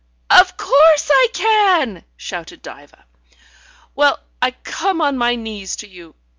[0.31, 3.05] "Of course I can!" shouted Diva.
[3.93, 6.15] "Well, I come on my knees to you.